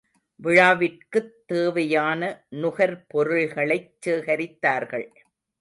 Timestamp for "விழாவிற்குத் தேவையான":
0.39-2.21